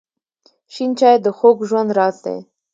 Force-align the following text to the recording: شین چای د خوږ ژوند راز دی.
شین 0.73 0.91
چای 0.99 1.15
د 1.21 1.27
خوږ 1.37 1.57
ژوند 1.69 1.89
راز 1.97 2.15
دی. 2.25 2.37